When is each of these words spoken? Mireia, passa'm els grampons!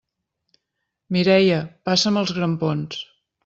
Mireia, 1.17 1.61
passa'm 1.91 2.21
els 2.23 2.37
grampons! 2.41 3.09